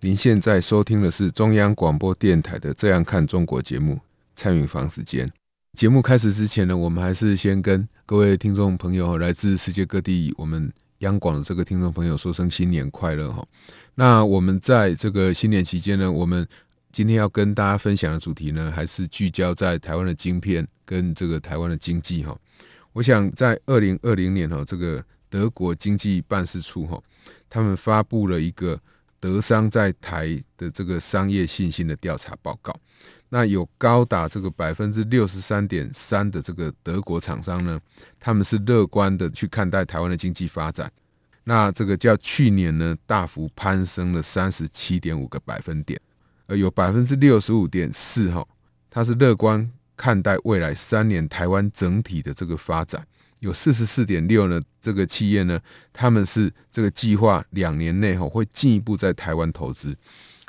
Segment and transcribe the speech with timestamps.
[0.00, 3.98] 您现在收听的是中央广播电台的《这样看中国》节目，
[4.36, 5.28] 蔡明芳时间。
[5.72, 13.44] 节目开始之前呢，我们还是先跟各位听众朋友，来自世界各地我们央广的这个听众朋友说声新年快乐哈。
[13.96, 16.46] 那我们在这个新年期间呢，我们
[16.92, 22.38] 今天要跟大家分享的主题呢，还是聚焦在台湾的晶片跟这个台湾的经济哈。
[22.92, 27.02] 我想在二零二零年哈，这个德国经济办事处哈，
[27.50, 28.80] 他们发布了一个
[29.20, 32.74] 德商在台的这个商业信心的调查报告。
[33.30, 37.78] 那有高达这个百分之六十三点三的这个德国厂商呢，
[38.18, 40.90] 他们是乐观的去看待台湾的经济发展。
[41.44, 46.00] 那这个较去年呢，大幅攀升了三十七点五个百分点。
[46.46, 48.46] 呃，有百分之六十五点四哈，
[48.88, 53.06] 他是乐观看待未来三年台湾整体的这个发展。
[53.40, 55.60] 有四十四点六呢，这个企业呢，
[55.92, 59.96] 他们是这个计划两年内哈会进一步在台湾投资。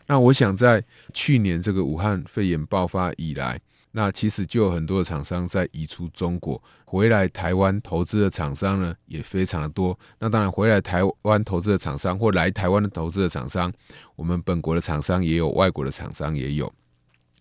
[0.07, 3.59] 那我想在去年这个武汉肺炎爆发以来，
[3.91, 9.97] 那其实就有很多的厂商在移出中国，回来台湾投资的厂商呢也非常的多。
[10.17, 13.71] 那当然回来台湾投资的厂商或来台湾的投资的厂商，
[14.15, 16.73] 我们本国的厂商也有，外国的厂商也有。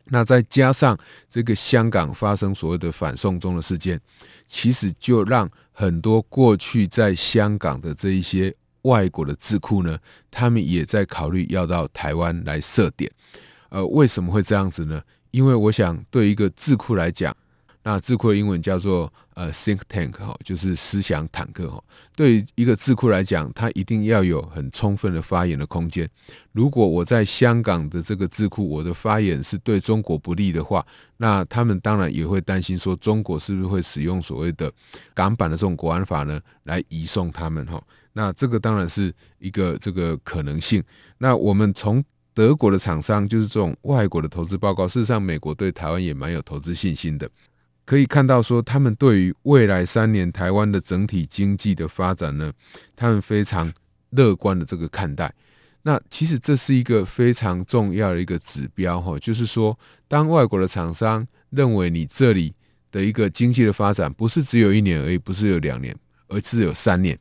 [0.08, 4.00] 那再加上这个香港发生所谓的反送中的事件，
[4.46, 9.98] 其实就让很多过去在香港的这一些外国的智库呢，
[10.30, 13.10] 他们也在考虑要到台湾来设点。
[13.68, 15.02] 呃，为什么会这样子呢？
[15.30, 17.36] 因为我想，对一个智库来讲，
[17.82, 21.82] 那智库的英文叫做呃 think tank 哈，就是思想坦克哈。
[22.14, 26.08] 对于一个智库来讲，它一定要有很充分的发言的空间。
[26.52, 30.84] 如果我在香港的这个智库，我的发言是对中国不利的话，
[31.16, 34.70] 那他们当然也会担心说，中国是不是会使用所谓的
[35.14, 37.82] 港版的这种国安法呢，来移送他们哈？
[38.12, 40.82] 那这个当然是一个这个可能性。
[41.18, 44.86] 那我们从德国的厂商，就是这种外国的投资报告。
[44.86, 47.28] 事实上，美国对台湾也蛮有投资信心的。
[47.88, 52.52] 可以看到，说他们对于未来三年台湾的整体经济的发展呢，
[52.94, 53.72] 他们非常
[54.10, 55.32] 乐观的这个看待。
[55.84, 62.52] 那其实这是一个非常重要的一个指标哈，就是说，当外国的厂商认为你这里
[62.92, 65.96] 的一个经济的发展不是只有一年而已，不是有两年，
[66.28, 67.18] 而是有三年。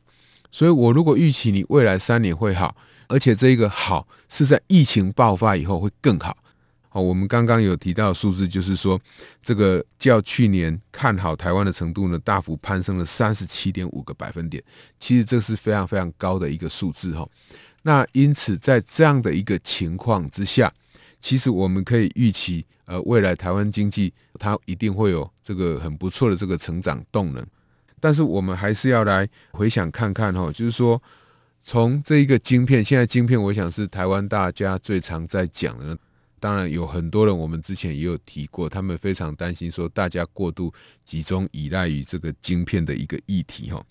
[0.52, 2.76] 所以我如果预期你未来三年会好。
[3.10, 6.36] 而且这一个好是在疫情爆发以后会更好。
[7.00, 9.00] 我们刚刚有提到的数字，就是说
[9.42, 14.62] 这个较去年看好台湾的程度呢，大幅攀升了三十七点五个百分点。
[14.98, 17.26] 其实这是非常非常高的一个数字哈。
[17.82, 20.72] 那因此在这样的一个情况之下，
[21.20, 27.46] 其实我们可以预期，呃，未来台湾经济它一定会有这个很不错的这个成长动能。
[28.00, 31.02] 但是我们还是要来回想看看哈，就是说。
[31.60, 35.98] 从这一个晶片，现在晶片，我想是台湾大家最常在讲的。
[36.40, 40.72] 当然有很多人，我们之前也有提过，他们非常担心说大家过度
[41.04, 43.84] 集中依赖于这个晶片的一个议题哈。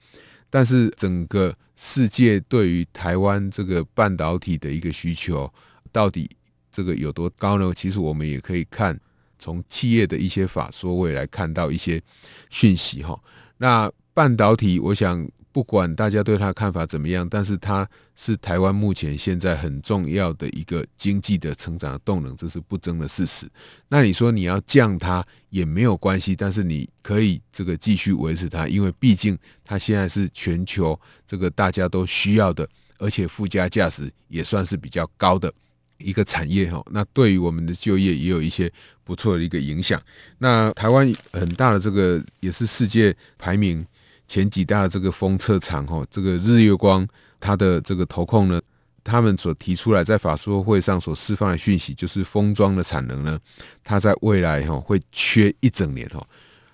[0.49, 5.51] 但是整个世界对于台湾这个半导体的一个需求，
[5.91, 6.29] 到底
[6.71, 7.73] 这个有多高呢？
[7.75, 8.99] 其实我们也可以看
[9.37, 12.01] 从企业的一些法说位来看到一些
[12.49, 13.19] 讯息哈。
[13.57, 15.27] 那半导体，我想。
[15.57, 23.49] 不管大家对他看法怎么样，但是它是台湾目前现在很重要的一个经济的成长的动能，这是不争的事实。
[23.87, 29.35] 那你说你要降它也没有关系，但是你可以这个继续维持它，因为毕竟
[29.65, 32.69] 它现在是全球这个大家都需要的，
[32.99, 35.51] 而且附加价值也算是比较高的
[35.97, 36.85] 一个产业哈。
[36.91, 38.71] 那对于我们的就业也有一些
[39.03, 39.99] 不错的一个影响。
[40.37, 43.83] 那台湾很大的这个也是世界排名。
[44.27, 47.07] 前几大的这个封测厂哈，这个日月光
[47.39, 48.61] 它的这个投控呢，
[49.03, 53.39] 他们所提出来在法说会上所释放的讯息，就是封装的产能呢，
[53.83, 56.21] 它在未来哈会缺一整年哈。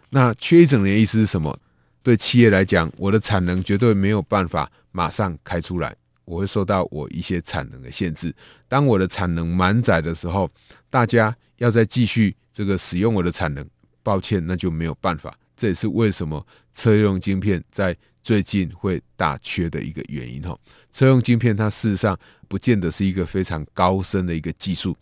[0.09, 1.57] 那缺一整年意思是什么？
[2.01, 5.95] 对企业来讲，我的产能绝对没有办法马上开出来，
[6.25, 8.35] 我会受到我一些产能的限制。
[8.67, 10.49] 当我的产能满载的时候，
[10.89, 13.65] 大家要再继续这个使用我的产能，
[14.01, 15.33] 抱歉，那就没有办法。
[15.55, 20.57] 这也是为什么车用晶片在最近会大缺的一个原因哈。
[20.91, 22.17] 车用晶片它事实上
[22.47, 24.95] 不见得是一个非常高深的一个技术。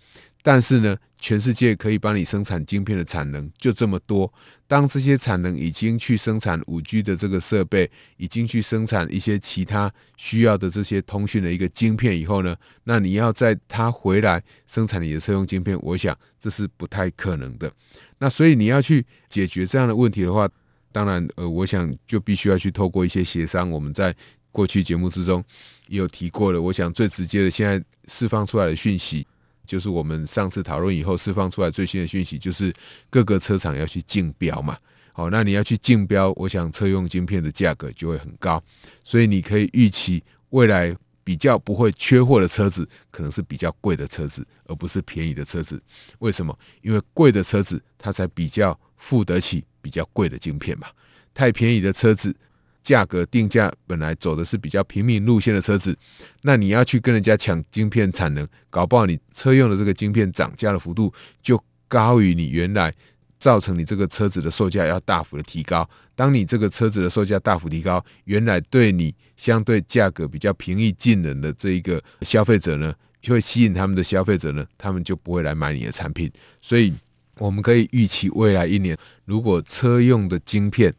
[0.43, 4.31] 但是呢，全世界可以帮你生产晶片的产能就这么多。
[4.67, 12.55] 当这些产能已经去生产五 G 的这个设备，已经去生产一些其他需要的这些通讯的一个晶片以后呢，
[12.85, 17.71] 那你要在它回来生产你的车用晶片，我想这是不太可能的。
[18.19, 20.49] 那所以你要去解决这样的问题的话，
[20.91, 23.69] 当然，呃，我想就必须要去透过一些协商。
[23.69, 24.15] 我们在
[24.51, 25.43] 过去节目之中
[25.87, 26.61] 也有提过了。
[26.61, 29.27] 我想最直接的，现在释放出来的讯息。
[29.71, 32.73] 就是我们上次讨论以后释放出来最新的讯息，就是
[33.09, 34.77] 各个车厂要去竞标嘛。
[35.13, 38.61] 好，那你要去竞标，我想车用晶片的价格就会很高，
[39.01, 45.81] 所以你可以预期未来比较不会缺货的车子，可能是比较贵的车子，而不是便宜的车子。
[46.19, 46.53] 为什么？
[46.81, 50.87] 因为贵的车子它才比较付得起比较贵的晶片嘛。
[51.33, 52.35] 太便宜的车子。
[52.83, 55.95] 价格定价本来走的是比较平民路线的车子，
[56.41, 61.13] 那你要去跟人家抢晶片产能，搞不好你车用的这个晶片涨价的幅度
[61.43, 62.91] 就高于你原来，
[63.37, 65.87] 造成你这个车子的售价要大幅的提高。
[66.15, 76.31] 当你这个车子的售价大幅提高，原来对你相对价格比较平易近人的这一个消费者呢，就会吸引他们的消费者呢，他们就不会来买你的产品。
[76.61, 76.91] 所以
[77.37, 80.91] 我们可以预期未来一年，如果车用的晶片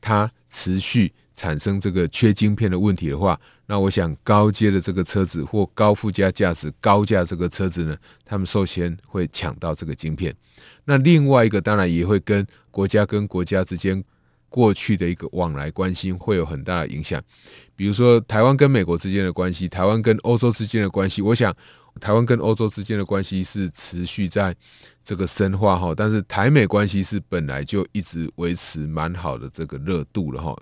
[0.00, 1.12] 它持续。
[1.36, 10.34] 产生这个缺晶片的问题的话，那我想高阶的这个车子或高附加价值、高价这个车子呢，他们首先会抢到这个晶片。
[10.86, 14.02] 那另外一个当然也会跟国家跟国家之间
[14.48, 17.22] 过去的一个往来关系会有很大的影响。
[17.74, 21.54] 比如说台湾跟美国之间的关系，台湾跟欧洲之间的关系，我想
[22.00, 24.54] 台湾跟欧洲之间的关系是持续在
[25.04, 30.56] 这个深化哈，但是台美关系是本来就一直维持蛮好的这个热度了哈。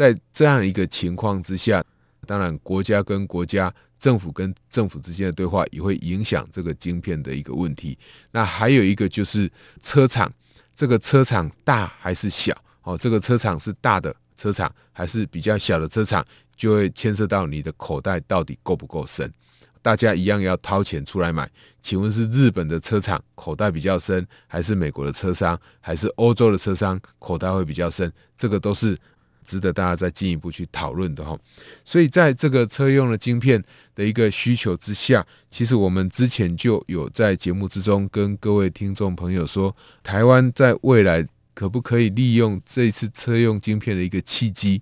[0.00, 1.84] 在这样一个情况之下，
[2.26, 7.98] 当然国家跟国家、政府跟政府之间的对话也会影响这个晶片的一个问题。
[8.30, 9.52] 那还有一个就是
[9.82, 10.32] 车厂，
[10.74, 12.56] 这个车厂大还是小？
[12.82, 16.24] 哦，这个车厂是大的车厂还是比较小的车厂，
[16.56, 19.30] 就会牵涉到你的口袋到底够不够深。
[19.82, 21.46] 大家一样要掏钱出来买，
[21.82, 28.10] 请问是日本的车厂口袋比较深，还是美国的车商，还是欧洲的车商口袋会比较深？
[28.34, 28.98] 这个都是。
[29.44, 31.38] 值得大家再进一步去讨论的哈，
[31.84, 33.62] 所以在这个车用的晶片
[33.94, 44.80] 的一个需求之下，其实我们之前就有在节目之中跟各位听众朋友说，台湾在未来可不可以利用这次车用晶片的一个契机？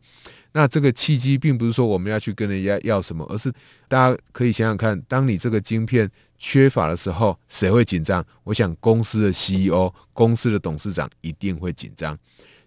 [0.53, 3.53] 那这个契机并不是说我们要去跟人家要什么，而是
[3.87, 8.25] 大家可以想想看，当你这个晶片缺乏的时候，谁会紧张？
[8.45, 12.19] 我想公司的 CEO、公司的董事长一定会紧张。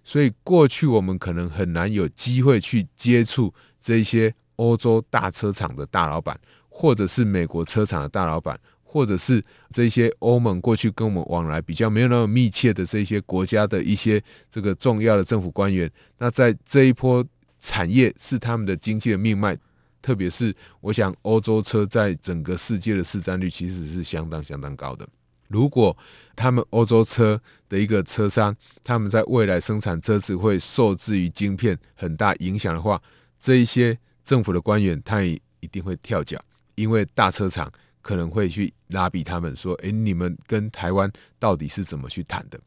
[0.03, 6.39] 所以过去我们可能很难有机会去接触这些欧洲大车厂的大老板，
[6.69, 15.89] 或者是美国车厂的大老板，或者是这些欧盟过去跟我们往来比较没有那么密切的这些国家的一些这个重要的政府官员。
[16.17, 17.25] 那在这一波
[17.59, 19.57] 产业是他们的经济的命脉，
[20.01, 25.07] 特别是我想欧洲车在整个世界的市占率其实是相当相当高的。
[25.51, 25.95] 如果
[26.35, 33.01] 他们欧洲车的一个车商，他们在未来生产车子会受制于晶片很大影响的话，
[33.37, 36.39] 这一些政府的官员他也一定会跳脚，
[36.75, 42.59] 因为大车厂可能会去拉比他们说：“诶，你们跟台湾到底是怎么去谈的？”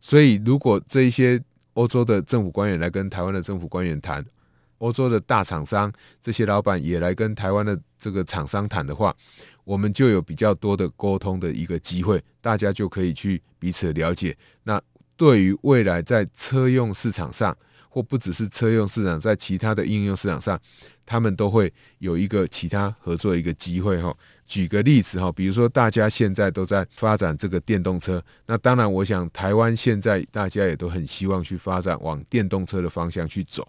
[0.00, 1.40] 所以，如果这一些
[1.74, 4.24] 欧洲的政府官员来跟台湾的政府官员谈，
[4.78, 9.14] 欧洲的大厂商这些老板也来跟台湾的这个厂商谈的话，
[9.64, 14.36] 我们就有比较多的沟通的一个机会，大家就可以去彼此了解。
[14.64, 14.80] 那
[15.16, 17.56] 对于未来在车用市场上，
[17.88, 20.58] 或不只是车用市场，在其他的应用市场上，
[21.04, 24.12] 他们都会有一个其他合作的一个机会哈。
[24.46, 33.66] 举个例子哈，比如说大家现在都在发展这个电动车，那当然我想台湾现在大家也都很希望去发展往电动车的方向去走，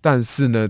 [0.00, 0.68] 但是呢，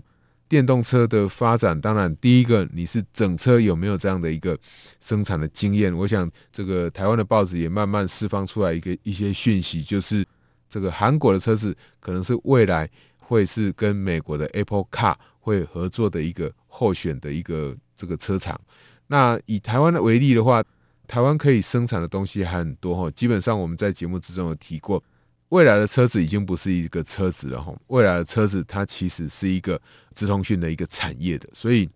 [0.48, 4.56] 电动车的发展，当然第一个你是整车有没有这样的一个
[5.00, 5.92] 生产的经验？
[5.92, 10.24] 我想这个台湾的报纸也慢慢释放出来一个一些讯息，就是
[10.68, 12.88] 这个韩国的车子可能是未来
[13.18, 18.60] 会是跟美国的 Apple Car 会合作的一个候选的一个这个车厂。
[19.08, 20.62] 那以台湾的为例的话，
[21.08, 25.02] 台湾可以生产的东西还很多哈，基本上我们在节目之中有提过。
[25.50, 29.80] 未来的车子已经不是一个车子了哈，未来的车子它其实是一个
[30.12, 31.88] 资通讯的一个产业的，所以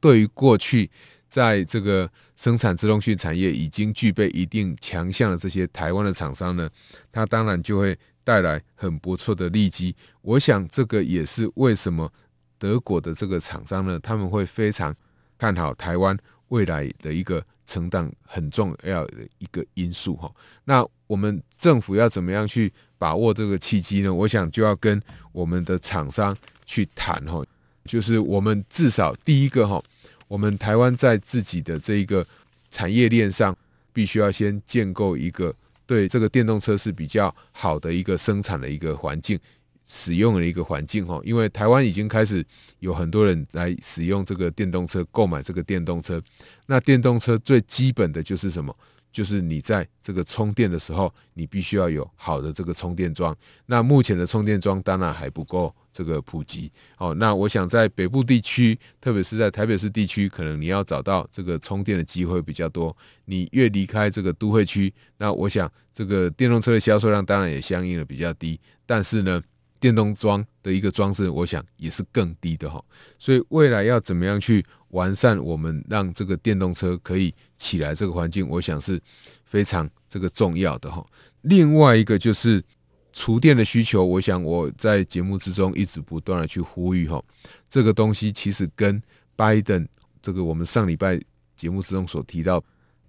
[0.00, 0.88] 对于过去
[1.28, 6.70] 在这个生产资通讯产业已经具备一定强项的这些台湾的厂商呢，
[7.10, 9.94] 它当然就会带来很不错的利基。
[10.22, 12.12] 我想这个也是为什么
[12.58, 14.94] 德国的这个厂商呢，他们会非常
[15.36, 16.16] 看好台湾
[16.48, 20.30] 未来的一个承担很重要的一个因素哈。
[20.64, 24.12] 那我们政府要怎么样去把握这个契机呢？
[24.12, 25.00] 我想就要跟
[25.32, 27.44] 我们的厂商去谈哈，
[27.84, 29.82] 就是我们至少第一个哈，
[30.28, 32.26] 我们台湾在自己的这一个
[32.70, 33.56] 产业链上，
[33.92, 35.54] 必须要先建构一个
[35.86, 39.38] 对这个电动车是比较好的一个生产的一个环境。
[39.86, 42.44] 使用的一个环境哈，因为台湾已经开始
[42.78, 46.22] 有很多人来使用这个电动车，购买这个电动车。
[46.66, 48.74] 那电动车最基本的就是什么？
[49.12, 53.36] 就是你在这个充电的时候，你必须要有好的这个充电桩。
[53.66, 57.14] 那目前的充电桩当然还不够这个普及哦。
[57.14, 62.96] 那我想在北部地区，特别是在台北市地区，可能你要找到这个充电的机会比较多。
[63.26, 68.58] 你越离开这个都会区，那我想这个电动车的销售量当然也相应的比较低。
[68.84, 69.40] 但是呢，
[69.84, 72.82] 电动桩的一个装置，我想也是更低的哈，
[73.18, 78.98] 所以未来要怎么样去完善我们让这个电动车可以起来这个环境，我想是
[79.44, 81.04] 非常这个重要的哈。
[81.42, 82.64] 另外一个就是
[83.12, 87.22] 厨电的需求，我想我在节目之中一直不断的去呼吁哈，
[87.68, 88.98] 这个东西其实跟
[89.36, 89.86] 拜登
[90.22, 91.20] 这个我们上礼拜
[91.54, 92.64] 节目之中所提到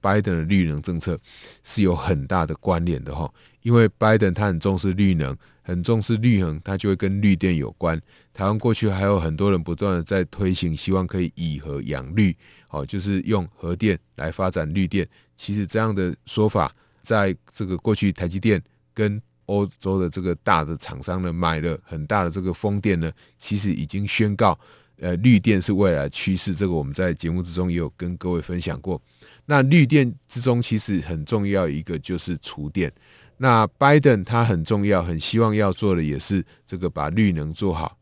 [0.06, 1.20] 拜登的绿能政策
[1.64, 3.28] 是有很大的关联的哈，
[3.64, 5.36] 因为拜登他很重视绿能。
[5.68, 8.00] 很重视绿能，它就会跟绿电有关。
[8.32, 15.08] 台湾过去还有很多人不断的在推行，希望可以以核养绿，好，就是用核电来发展绿电。
[15.36, 16.72] 其实这样的说法，
[17.02, 18.62] 在这个过去台积电
[18.94, 24.56] 跟欧洲的这个大的厂商呢，买了很大的这个风电呢，其实已经宣告，
[25.00, 26.54] 呃，绿电是未来趋势。
[26.54, 29.02] 这个我们在节目之中也有跟各位分享过。
[29.46, 32.92] 那绿电之中，其实很重要一个就是储电。
[33.38, 37.98] 那拜登他很重要，很希望要做的也是这个把绿能做好，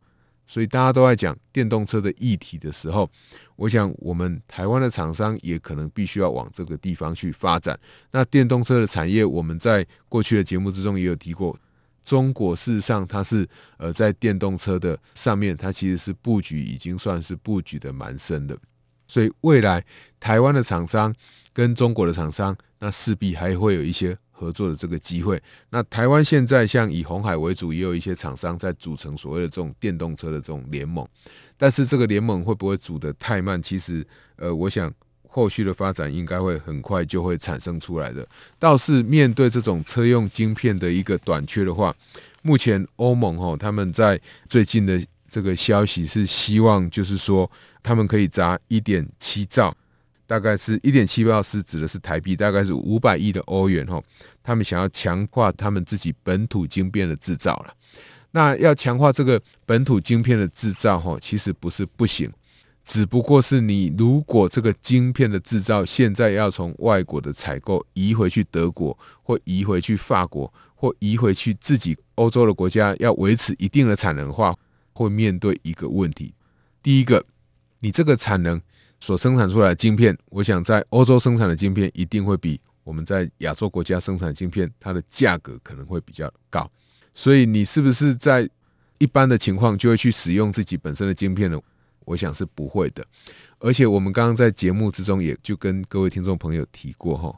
[0.46, 3.10] 所以大家都在讲电动车的议题的时候，
[3.56, 7.78] 我想我们台湾的厂商也可能必须要往这个地方去发展。
[8.12, 11.58] 那电动车的产业，我们在过去的节目之中也有提过，
[12.04, 13.48] 中国事实上它是
[13.78, 18.56] 呃在电动车的上面，它其实是布局已经算是布局的蛮深的，
[19.14, 19.86] 所以未来
[20.20, 21.14] 台湾的厂商
[21.54, 24.18] 跟中国的厂商，那势必还会有一些。
[24.36, 31.08] 合作的这个机会，那台湾现在像以鸿海为主，也有一些厂商在组成所谓的这种电动车的这种联盟，
[31.56, 33.62] 但是这个联盟会不会组得太慢？
[33.62, 34.06] 其实，
[34.36, 34.92] 呃，我想
[35.30, 38.28] 后续的发展应该会很快就会产生出来的。
[38.60, 41.96] 倒是面对这种车用晶片的一个短缺的话，
[42.42, 47.50] 目前欧盟哦他们在最近的这个消息是希望，就是说
[47.84, 49.76] 他们可以砸一点七兆。
[50.26, 54.02] 大概是一点七兆，是指的是台币，大概是五百亿的欧元哈。
[54.42, 57.74] 他们想要强化他们自己本土晶片的制造了。
[58.32, 62.32] 那要强化这个本土晶片的制造哈，其实不是不行，
[62.84, 74.56] 只不过是你如果这个晶片的制造现在要从外国的采购移回去德国，或移回去法国，或移回去自己欧洲的国家，要维持一定的产能的话，
[74.94, 76.34] 会面对一个问题。
[76.82, 77.24] 第一个，
[77.84, 78.60] 你这个产能。
[79.00, 86.72] 所生产出来的晶片，我想在欧洲生产的晶片一定会比我们在亚洲国家生产的晶片，它的价格可能会比较高。
[87.14, 88.50] 所以你是不是在
[89.00, 91.60] 一般的情况就会去使用自己本身的晶片呢？
[92.06, 93.06] 我想是不会的。
[93.60, 97.38] 而且我们刚刚在节目之中也就跟各位听众朋友提过哈，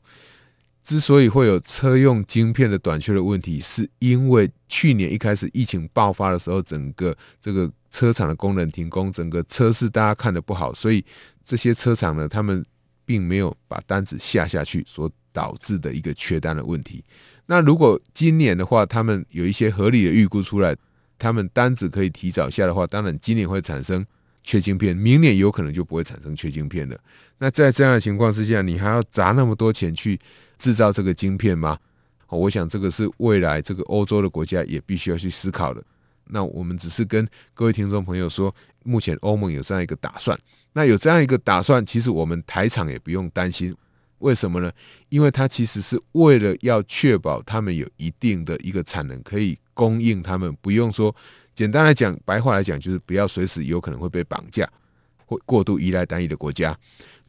[0.84, 11.06] 之所以会有车用晶片的短缺的问题，是因为去年一开始疫情爆发的时候，整个这个车厂的工人停工，整个车市大家看得不好，所以。
[11.48, 12.66] 这些车厂呢，他们
[13.06, 17.04] 并没有把单子下下去，所导致的一个缺单的问题。
[17.46, 20.76] 那如果今年的话，他们有一些合理的预估出来，
[21.20, 24.04] 他们单子可以提早下的话，当然今年会产生
[24.42, 27.00] 缺晶片，明年有可能就不会产生缺晶片了。
[27.38, 30.20] 那在这样的情况之下，你还要砸那么多钱去
[30.58, 31.78] 制造这个晶片吗？
[32.30, 35.84] 我想这个是未来这个欧洲的国家也必须要去思考的。
[36.28, 38.54] 那我们只是跟各位听众朋友说，
[38.84, 40.38] 目前欧盟有这样一个打算。
[40.74, 43.76] 那有这样一个打算，其实我们台厂也不用担心。
[44.20, 44.72] 为什么呢？
[45.10, 51.16] 因为它其实是为了要确保他们有一定的一个产能可以供应他们，不用说。
[51.54, 54.68] 简单来讲，白话来讲，就是不要随时有可能会被绑架，
[55.26, 56.78] 或过度依赖单一的国家。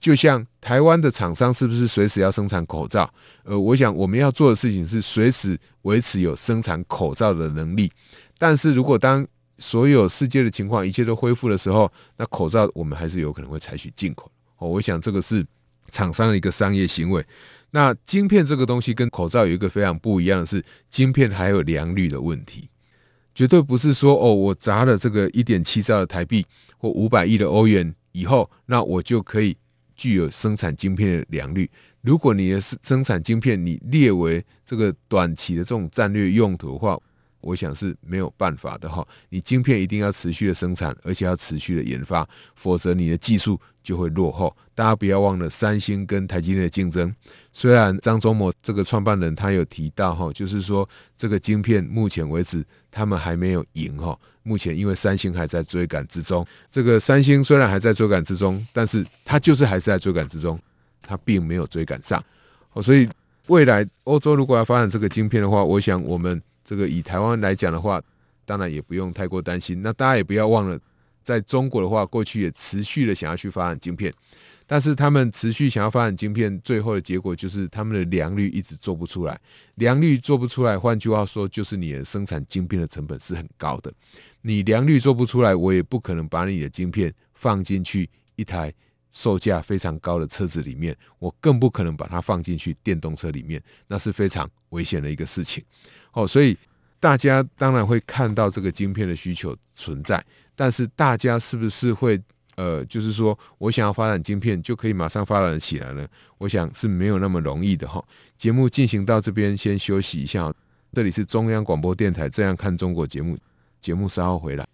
[0.00, 3.08] 就像台湾的厂商是不是随时要生产口罩？
[3.44, 7.90] 呃，我想我们要做的事情是随时维持有生产口罩的能力。
[8.38, 9.26] 但是如果当
[9.58, 14.30] 所有世界的情况一切都恢复的时候，那口罩我们还是有可能会采取进口。
[14.58, 15.44] 哦，我想这个是
[15.90, 17.24] 厂商的一个商业行为。
[17.70, 22.68] 那晶片这个东西跟口罩有一个非常不一样的是，晶片还有良率的问题。
[23.34, 26.44] 绝对不是说哦，我砸了这个一点七兆的台币
[26.78, 29.56] 或五百亿的欧元以后，那我就可以
[29.94, 31.70] 具有生产晶片的良率。
[32.00, 36.98] 如果你的生产晶片你列为这个短期的这种战略用途的话，
[37.46, 44.54] 我想是没有办法的哈，你晶片一定要持续的生产，而且要持续的研发，否则你的技术就会落后。
[44.74, 47.14] 大家不要忘了三星跟台积电的竞争。
[47.52, 50.86] 虽然张忠谋这个创办人他有提到哈，就是说
[51.16, 54.18] 这个晶片目前为止他们还没有赢哈。
[54.42, 60.58] 目前因为三星还在追赶之中，这个三星虽然还在追赶之中，但是他就是还是在追赶之中，
[61.00, 62.22] 他并没有追赶上。
[62.72, 63.08] 哦，所以
[63.46, 66.42] 未来欧洲如果要发展这个晶片的话，我想我们。
[66.66, 68.02] 这个以台湾来讲的话，
[68.44, 69.80] 当然也不用太过担心。
[69.80, 70.76] 那大家也不要忘了，
[71.22, 74.12] 在中国的话，过去也持续的想要去发展晶片，
[74.66, 79.40] 但是他们持续想要发展晶片，最后的结果就是他们的良率一直做不出来。
[79.76, 83.92] 良率做不出来，换句话说，就是你的生产晶片的成本是很高的。
[84.42, 88.74] 你良率做不出来，我也不可能把你的晶片放进去一台
[89.12, 95.64] 售价非常高的车子里面，我更不可能把它放进去电动车里面，那是非常危险的一个事情。
[96.16, 96.56] 哦，所以
[96.98, 102.18] 大家当然会看到这个晶片的需求存在，但是大家是不是会
[102.56, 106.08] 呃，就是说我想要发展晶片就可以马上发展起来呢？
[106.38, 108.02] 我想是没有那么容易的哈。
[108.38, 110.50] 节目进行到这边，先休息一下。
[110.94, 113.36] 这里是中央广播电台《这样看中国》节目，
[113.82, 114.66] 节目稍后回来。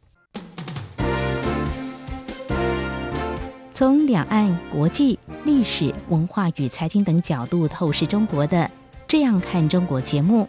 [3.75, 8.59] 从两岸、国际、历史文化与财经等角度透视中国的
[9.09, 10.49] 《这样看中国》节目。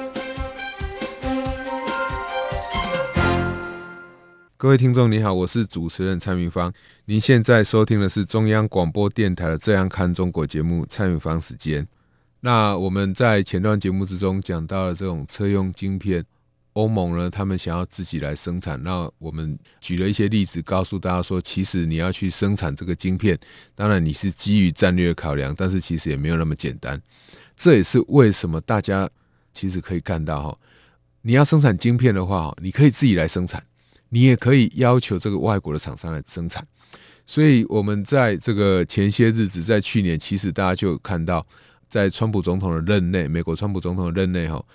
[4.61, 6.71] 各位听众，你好，我是主持人蔡明芳。
[7.05, 11.87] 您现在收听的是中央广播电台的《这样看中国》节目，蔡明芳时间。
[12.41, 16.23] 那我们在前段节目之中讲到了这种车用晶片，
[16.73, 18.79] 欧盟呢，他们想要自己来生产。
[18.83, 23.35] 那我们举了一些例子，告诉大家说，其实你要去生产这个晶片，
[23.73, 27.01] 当然你是基于战略考量，但是其实也没有那么简单。
[27.57, 29.09] 这也是为什么大家
[29.53, 30.57] 其实可以看到哈，
[31.23, 33.63] 你要生产晶片的话，你可以自己来生产，
[34.11, 36.63] 你也可以要求这个外国的厂商来生产。
[37.25, 41.43] 所以我们在这个前些日子，在去年，其实大家就看到。
[41.91, 44.65] 在川普总统的任内，美国川普总统的任内，哈，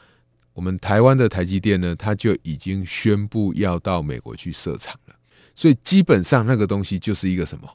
[0.52, 5.14] 我们台湾的台积电呢，他就已经宣布要到美国去设厂了。
[5.54, 7.66] 所以基本上那个东西就是一个什么，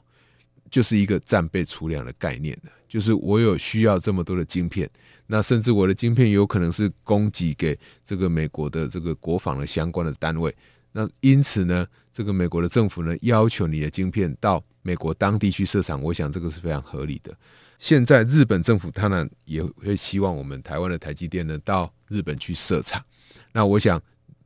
[0.70, 2.70] 就是一个战备储量的概念了。
[2.86, 4.88] 就是我有需要这么多的晶片，
[5.26, 10.54] 那甚至我的晶片有可能是供给给这个美国的这个国防的相关的单位。
[10.92, 17.34] 那因此呢，这个美国的政府呢，要求你的晶片到美国当地去设厂，我想这个是非常合理的。
[17.78, 23.02] 现在日本政府当然也会希望我们台湾的台积电呢到日本去设厂。
[23.52, 24.00] 那我想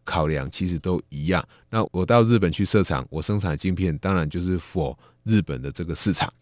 [0.05, 1.47] 考量其实都一样。
[1.69, 6.33] 那我到日本去设厂，我生产的晶片当然就是 for 日本的这个市场。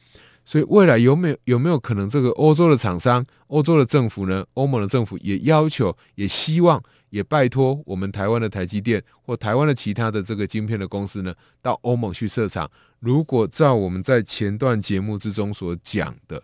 [0.45, 4.45] 所以未来有没有有没有可能这个欧洲的厂商、欧洲的政府呢？
[4.53, 6.83] 欧盟的政府也要求、也希望、
[7.15, 12.69] 也拜托我们台湾的台积电或台湾的其他的这个晶片的公司呢，到欧盟去设厂。
[12.99, 16.43] 如果照我们在前段节目之中所讲的。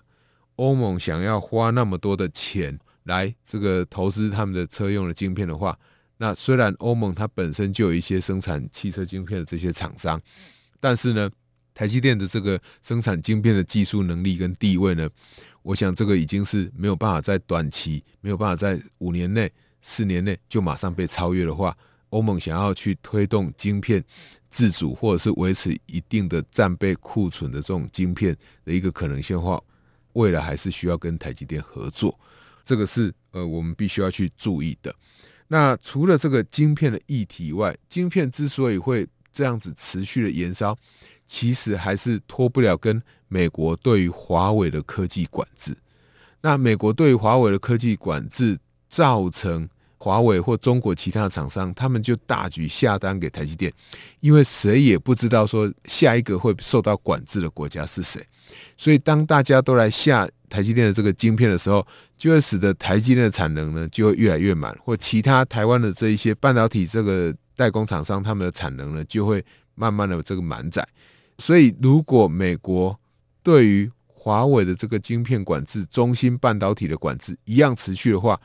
[0.57, 5.75] 欧盟想要花那么多的钱来这个投资他们的车用的晶片的话，
[6.19, 10.21] 那虽然欧盟它本身就有一些生产汽车晶片的这些厂商，
[10.79, 11.31] 但是呢，
[11.73, 15.09] 台积电的这个生产晶片的技术能力跟地位呢，
[15.63, 19.51] 我想这个已经是没有办法在短期，没有办法在五年内、
[19.83, 21.77] 四年内就马上被超越的话，
[22.11, 24.05] 欧盟想要去推动晶片
[24.49, 29.61] 自主或者是维持一定的战备库存的这种晶片的一个可能性的话。
[30.15, 32.19] 未来还是需要跟台积电合作，
[32.65, 34.93] 这个是呃我们必须要去注意的。
[35.47, 40.77] 那除了这个晶片的议题以外，晶片之所以会这样子持续的延烧，
[41.29, 45.77] 其实还是脱不了跟美国对于华为的科技管制。
[46.41, 48.59] 那美国对于华为的科技管制，
[48.91, 53.73] 造成华为或中国其他厂商，他们就大举下单给台积电，
[54.21, 58.21] 因为谁也不知道说下一个会受到管制的国家是谁，
[58.77, 61.87] 所以当大家都来下台积电的这个晶片的时候，
[62.19, 70.87] 就会使得台积电的产能呢就会越来越满，或其他台湾的这一些半导体这个代工厂商，他们的产能呢就会慢慢的这个满载。
[71.39, 72.99] 所以如果美国
[73.43, 78.39] 对于华为的这个晶片管制、中芯半导体的管制一样持续的话，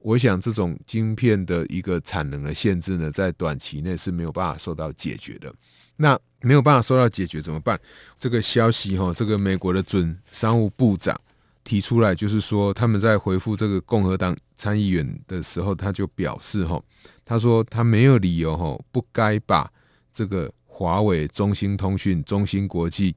[0.00, 5.52] 我想，这种晶片的一个产能的限制呢，在短期内是没有办法受到解决的。
[5.96, 7.78] 那没有办法受到解决怎么办？
[8.18, 11.14] 这个消息哈，这个美国的准商务部长
[11.62, 16.82] 提出来，就是说他们在回复这个共和党参议员的时候，他就表示哈，
[17.24, 19.70] 他说他没有理由哈，不该把
[20.10, 23.14] 这个华为、中兴通讯、中芯国际。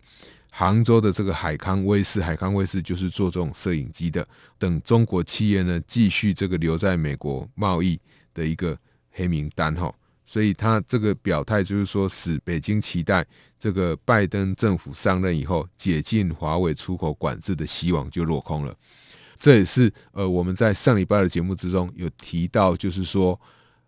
[0.55, 4.25] 杭州的这个海康威视，海康威视就是做这种摄影机的，
[4.59, 7.99] 等中国企业呢，继续这个留在美国贸易
[8.35, 8.77] 的一个
[9.13, 9.91] 黑名单哈，
[10.27, 13.25] 所以他这个表态就是说，使北京期待
[13.57, 18.75] 这个拜登政府上任以后解禁华为出口管制的希望就落空了。
[19.35, 23.41] 这也是呃我们在上礼拜的节目之中有提到，就是说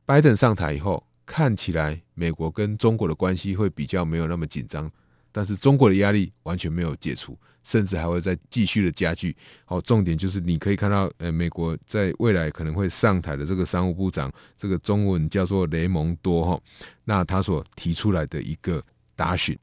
[0.04, 4.92] 拜登上台以后，看起来美国跟中国的关系会比较没有那么紧张。
[5.36, 9.36] 但是中国的压力完全没有解除，甚至还会再继续的加剧。
[9.66, 16.62] 好，重点就是你可以看到，呃，美国在未来可能会上台的这个商务部长，这个中文叫做雷蒙多哈，
[17.04, 18.82] 那他所提出来的一个
[19.14, 19.60] 答询，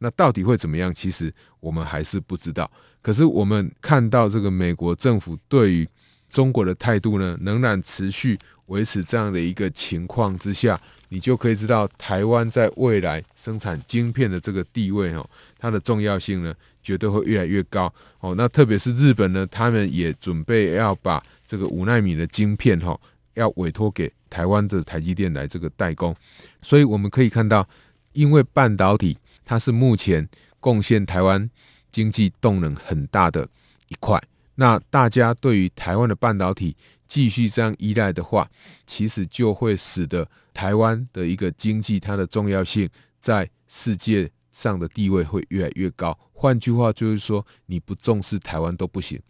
[0.00, 0.92] 那到底会怎么样？
[0.92, 2.70] 其实我们还是不知道。
[3.00, 5.88] 可是我们看到这个美国政府对于
[6.28, 10.78] 中国的态度呢，仍然持续维持这样的一个情况之下。
[11.08, 18.34] 你就可以知道，台湾在未来生产晶片的这个地位哦，它的重要性呢，绝对会越来越高哦。
[18.36, 22.98] 那特别是日本呢，他们也准备要把这个五纳米的晶片哈，
[23.34, 26.14] 要委托给台湾的台积电来这个代工。
[26.60, 27.68] 所以我们可以看到，
[28.12, 31.48] 因为半导体它是目前贡献台湾
[31.92, 33.48] 经济动能很大的
[33.88, 34.20] 一块，
[34.56, 38.48] 那大家对于台湾的半导体继续这样依赖的话，
[38.86, 40.28] 其实就会使得。
[40.56, 42.88] 台湾的一个经济，它的重要性
[43.20, 46.18] 在世界上的地位会越来越高。
[46.32, 49.20] 换句话就是说，你不重视台湾都不行。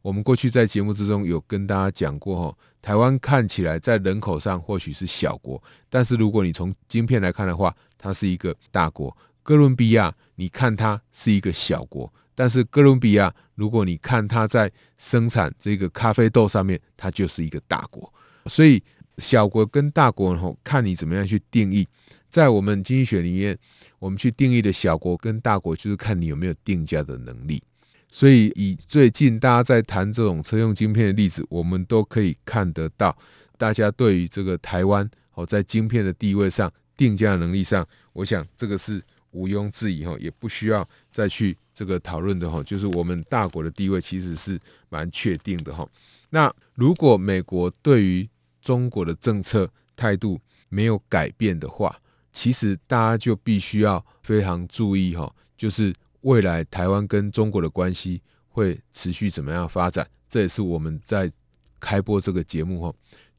[0.00, 9.16] 我们过去在节目之中有跟大家讲过，哈，台湾看起来在人口上或许是小国，但是如果你从晶片来看的话，它是一个大国。
[9.42, 18.12] 哥伦比亚，你看它是一个小国，但是哥伦比亚，如果你看它在生产这个咖啡豆上面，它就是一个大国。
[18.46, 18.80] 所以。
[19.18, 21.88] 小国跟大国，然后，看你怎么样去定义。
[22.28, 23.58] 在我们经济学里面，
[23.98, 27.62] 我们去定义的小国跟大国，就是看你有没有定价的能力。
[28.10, 33.16] 所以，以最近大家在谈这种车用晶片的例子，我们都可以看得到，
[33.56, 39.02] 大家对于这个台湾哦，在晶片的地位上、定价能力上，我想这个是
[39.36, 45.86] 毋庸置疑，哈，也不需要再去这个讨论的，哈，就是我们大国的地位其实是蛮确定的，哈。
[46.30, 48.26] 那如果美国对于
[48.62, 51.94] 中国的政策态度没有改变的话，
[52.32, 61.30] 其实大家就必须要非常注意哈，就是未来台湾跟中国的关系会持续怎么样发展，这也是我们在
[61.78, 62.94] 开播这个节目哈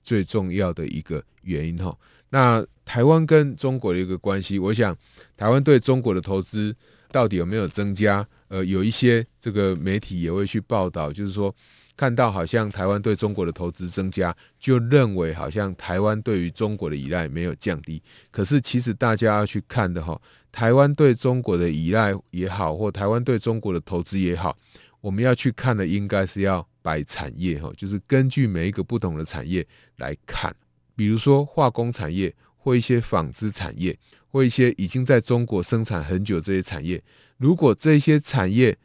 [0.07, 1.93] 最重要的一个原因哈。
[2.29, 4.95] 那台湾跟中国的一个关系，我想
[5.35, 6.73] 台湾对中国的投资
[7.11, 8.25] 到底有没有增加？
[8.47, 11.53] 呃，有一些这个媒体也会去报道，就是说。
[11.97, 17.99] 看到好像台湾对中国的投资增加，就认为好像台湾对于中国的依赖没有降低。
[18.29, 24.55] 可是其实大家要去看的哈，台湾对中国的依赖也好，或台湾对中国的投资也好，
[25.01, 30.55] 我们要去看的应该是要摆产业哈，就是根据每一个不同的产业来看，
[30.95, 33.97] 比如说化工产业或一些纺织产业
[34.29, 37.03] 或一些已经在中国生产很久这些产业，
[37.35, 38.77] 如果这些产业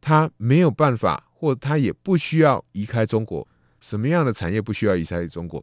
[0.00, 1.22] 它没有办法。
[1.38, 3.46] 或他也不需要离开中国，
[3.78, 5.62] 什么样的产业不需要离开中国？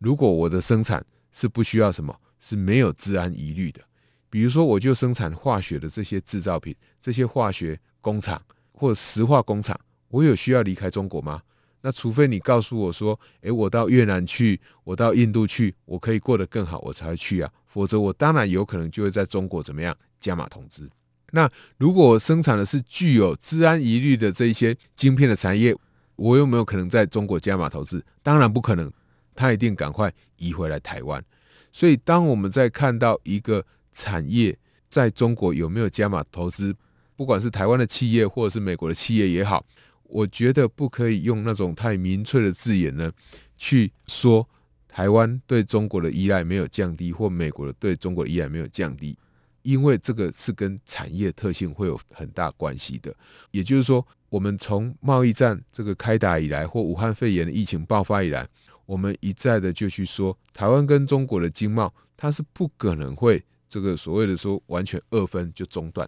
[0.00, 3.80] 如果我的生产是不需要什么，是没有治安疑虑的，
[4.28, 9.78] 比如说我就生产化学的这些制造品，这些化学工厂或石化工厂，
[10.12, 11.42] 我有需要离开中国吗？
[11.80, 20.88] 那除非你告诉我说，诶，我到越南去，我到印度去，我可以过得更好，我才会去啊，否则我当然有可能就会在中国怎么样加码投资。
[21.32, 25.74] 那如果我生产的是具有治安疑虑的这一些晶片的产业，
[26.14, 28.04] 我有没有可能在中国加码投资？
[28.22, 28.92] 当然不可能，
[29.34, 31.24] 他一定赶快移回来台湾。
[31.72, 34.56] 所以，当我们在看到一个产业
[34.88, 36.76] 在中国有没有加码投资，
[37.16, 39.64] 不管是台湾的企业或者是美国的企业也好，
[40.12, 43.10] 我觉得不可以用那种太明确的字眼呢
[43.56, 44.46] 去说
[44.86, 49.16] 台湾对中国的依赖没有降低，或美国的对中国的依赖没有降低，
[49.62, 53.14] 因为这个是跟产业特性会有很大关系的。
[53.52, 58.46] 也就是说，我们从贸易战这个开打以来，或武汉肺炎的疫情爆发以来，
[58.84, 66.06] 我们一再的就去说，台湾跟中国的经贸，它是不可能会这个所谓的说完全二分就中断，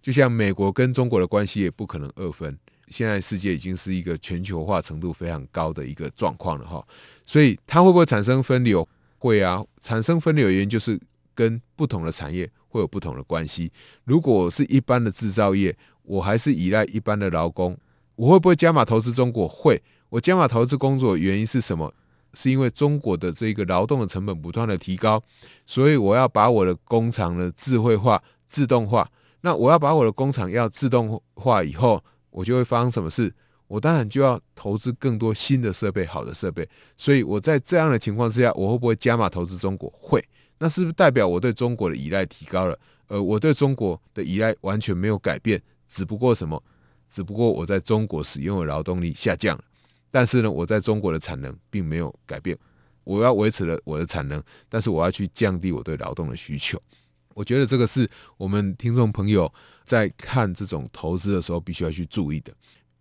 [0.00, 2.58] 就像美国跟中国的关系也不可能二分。
[2.92, 6.86] 现在世界已经是一个全球化程度非常高的一个状况了哈，
[7.26, 8.86] 所以它会不会产生分流？
[9.18, 11.00] 会啊，产生分流的原因就是
[11.34, 13.72] 跟不同的产业会有不同的关系。
[14.04, 17.78] 如果是一般的制造业，我还是依赖一般的劳工，
[18.16, 19.46] 我会不会加码投资中国？
[19.48, 19.80] 会。
[20.08, 21.94] 我加码投资工作原因是什么？
[22.34, 25.22] 是因为中国的这个劳动的成本不断的提高，
[25.64, 29.08] 所以我要把我的工厂的智慧化、自动化。
[29.42, 32.02] 那我要把我的工厂要自动化以后。
[32.32, 33.32] 我就会发生什么事？
[33.68, 36.68] 我当然就要投资更多新的设备、好的设备。
[36.98, 39.88] 所以我在这样的情况之下，我会不会加码投资中国？
[39.96, 40.22] 会。
[40.58, 42.78] 那是不是代表我对中国的依赖提高了？
[43.06, 46.62] 呃，我对中国的依赖完全没有改变，只不过什么？
[47.08, 49.64] 只不过我在中国使用的劳动力下降了。
[50.10, 52.56] 但是呢，我在中国的产能并没有改变。
[53.04, 56.80] 我要维持了我的产能，但是我要去降低我对劳动的需求。
[57.34, 59.52] 我觉得这个是我们听众朋友
[59.84, 62.52] 在看这种投资的时候必须要去注意的。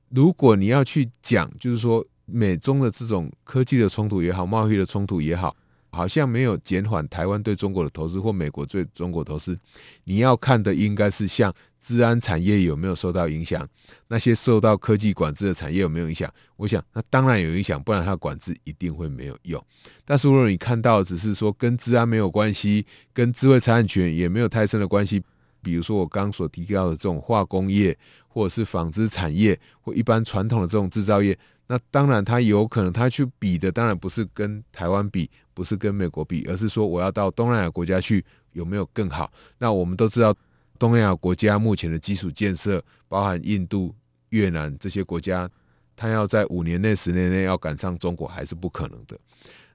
[0.09, 5.55] 如果你要去讲，就是说美中的这种科技的冲突也好，贸易的冲突也好。
[5.91, 9.57] 好像没有减缓台湾对中国的投资或美国对中国投资，
[10.05, 13.67] 你要看的应该是像治安产业有没有受到影响，
[14.07, 16.31] 那些受到科技管制的产业有没有影响？
[16.55, 19.63] 我想那当然有影响，不然它管制一定会没有用。
[20.05, 25.21] 但是如果你看到只是说跟治安没有关系，跟智慧财产权也没有太深的关系，
[25.61, 31.37] 比如说我刚所提到的这种化工业，或者是纺织产业，或一般传统的这种制造业。
[31.67, 39.31] 那当然，它有可能它去比的，当然不是跟台湾比，不是跟美国比，而是说我要到东南亚国家去有没有更好？
[39.57, 40.33] 那我们都知道，
[40.77, 43.93] 东南亚国家目前的基础建设，包含印度、
[44.29, 45.49] 越南这些国家，
[45.95, 49.17] 他要在五年内、十年内要赶上中国还是不可能的。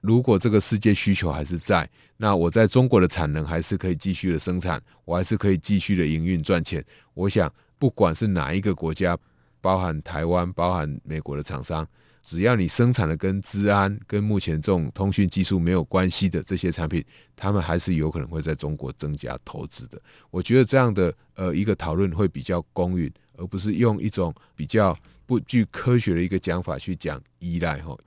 [0.01, 6.83] 如果这个世界需求还是在，那我在中国的产能还是可以继续的生产，我还是可以继续的营运赚钱。
[7.13, 9.17] 我想，不管是哪一个国家。
[9.59, 11.85] 包含台湾、包含美国的厂商，
[12.27, 17.01] 只要你生产的跟治安、跟目前这种通讯技术没有关系的这些产品，
[17.37, 19.97] 他们还是有可能会在中国增加投资的。
[20.29, 24.93] 我觉得这样的呃一个讨论会比较公允，而不是用一种比较
[25.25, 27.97] 不具科学的一个讲法去讲依赖哈。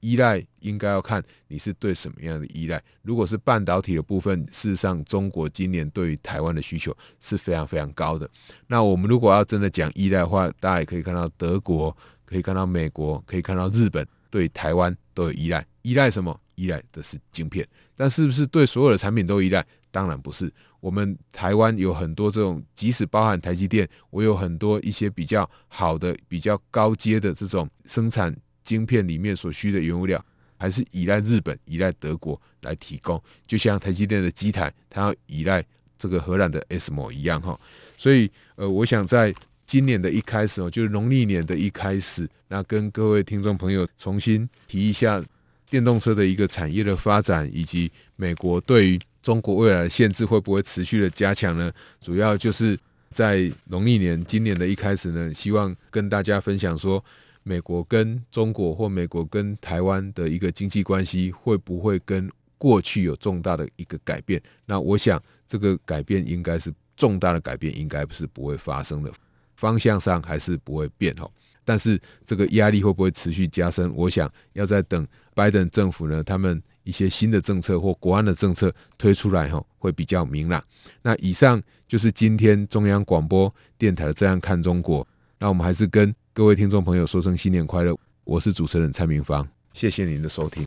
[0.00, 2.82] 依赖应该要看你是对什么样的依赖。
[3.00, 8.28] 如果是半导体的部分，事实上中国今年对于台湾的需求是非常非常高的。
[8.66, 11.94] 那我们如果要真的讲依赖的话，大家也可以看到德国，
[12.30, 15.66] 可以看到美国，可以看到日本对台湾都有依赖。
[15.82, 16.40] 依赖什么？
[16.54, 17.66] 依赖的是晶片。
[17.96, 19.62] 但是不是对所有的产品都依赖？
[19.90, 20.50] 当然不是。
[20.78, 28.34] 我们台湾有很多这种，即使包含台积电，我有很多一些比较好的、比较高阶的这种生产。
[28.62, 30.22] 晶片里面所需的原物料，
[30.56, 33.20] 还是依赖日本、依赖德国来提供。
[33.46, 35.64] 就像台积电的机台，它要依赖
[35.98, 37.58] 这个荷兰的 ASML 一样哈。
[37.96, 39.34] 所以，呃，我想在
[39.70, 45.22] 今年的一开始哦，就是农历年的一开始，那跟各位听众朋友重新提一下
[45.68, 51.72] 电动车的一个产业的发展，以及美国对于中国未来的限制会不会持续的加强呢？
[52.00, 52.76] 主要就是
[53.12, 57.04] 在农历年今年的一开始呢，希望跟大家分享说。
[57.42, 64.40] 美国跟中国或美国跟台湾的一个经济关系会不会跟过去有重大的一个改变？
[64.66, 69.10] 那我想这个改变应该是重大的改变，应该是不会发生的，
[69.60, 71.30] 方向上还是不会变哈。
[71.64, 73.92] 但是这个压力会不会持续加深？
[73.94, 80.64] 我想要再等拜登政府呢，他们一些新的政策或国安的政策推出来哈，会比较明朗。
[81.02, 85.04] 那以上就是今天中央广播电台的《这样看中国》，
[85.38, 86.14] 那我们还是跟。
[86.32, 87.94] 各位听众朋友，说声新年快乐！
[88.24, 90.66] 我是主持人蔡明芳，谢谢您的收听。